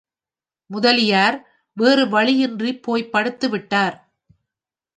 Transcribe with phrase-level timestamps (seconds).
[0.69, 1.37] முதலியார்
[1.77, 3.97] வேறு வழியின்றி போய்ப் படுத்துவிட்டார்.